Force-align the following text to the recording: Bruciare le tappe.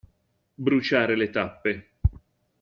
Bruciare 0.55 1.13
le 1.15 1.29
tappe. 1.29 1.91